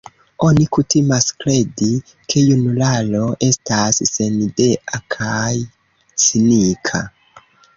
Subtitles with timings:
[0.43, 1.89] Oni kutimas kredi,
[2.33, 5.53] ke junularo estas senidea kaj
[6.25, 7.05] cinika.